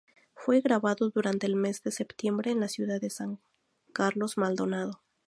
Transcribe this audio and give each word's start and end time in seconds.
Fue 0.33 0.61
grabado 0.61 1.11
durante 1.11 1.45
el 1.45 1.55
mes 1.55 1.83
de 1.83 1.91
septiembre 1.91 2.49
en 2.49 2.59
la 2.59 2.69
ciudad 2.69 2.99
de 2.99 3.11
San 3.11 3.39
Carlos, 3.93 4.35
Maldonado. 4.35 5.03